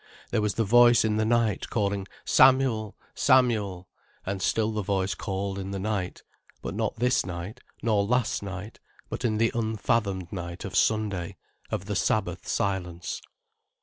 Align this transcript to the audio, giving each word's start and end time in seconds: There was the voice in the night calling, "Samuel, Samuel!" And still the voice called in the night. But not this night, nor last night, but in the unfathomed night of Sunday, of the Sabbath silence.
There 0.31 0.41
was 0.41 0.55
the 0.55 0.63
voice 0.63 1.05
in 1.05 1.17
the 1.17 1.25
night 1.25 1.69
calling, 1.69 2.07
"Samuel, 2.25 2.97
Samuel!" 3.13 3.87
And 4.25 4.41
still 4.41 4.71
the 4.71 4.81
voice 4.81 5.13
called 5.13 5.59
in 5.59 5.69
the 5.69 5.77
night. 5.79 6.23
But 6.63 6.73
not 6.73 6.95
this 6.95 7.23
night, 7.23 7.59
nor 7.83 8.03
last 8.03 8.41
night, 8.41 8.79
but 9.09 9.23
in 9.23 9.37
the 9.37 9.51
unfathomed 9.53 10.33
night 10.33 10.65
of 10.65 10.75
Sunday, 10.75 11.37
of 11.69 11.85
the 11.85 11.95
Sabbath 11.95 12.47
silence. 12.47 13.21